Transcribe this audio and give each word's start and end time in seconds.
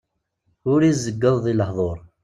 Ur 0.71 0.79
izegged 0.91 1.35
deg 1.45 1.55
lehdur. 1.59 1.97